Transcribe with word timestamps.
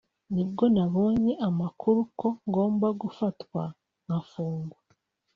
nibwo 0.33 0.63
nabonye 0.75 1.33
amakuru 1.47 1.99
ko 2.19 2.27
ngomba 2.49 2.87
gufatwa 3.01 3.61
ngafungwa 4.05 4.77